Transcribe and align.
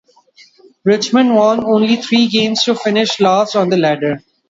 Richmond 0.83 1.35
won 1.35 1.63
only 1.63 1.95
three 1.97 2.27
games 2.27 2.63
to 2.63 2.73
finish 2.73 3.19
last 3.19 3.55
on 3.55 3.69
the 3.69 3.77
ladder. 3.77 4.23